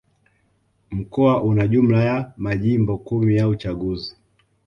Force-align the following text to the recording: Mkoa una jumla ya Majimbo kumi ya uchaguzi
Mkoa 0.91 1.43
una 1.43 1.67
jumla 1.67 2.03
ya 2.03 2.33
Majimbo 2.37 2.97
kumi 2.97 3.35
ya 3.35 3.47
uchaguzi 3.47 4.15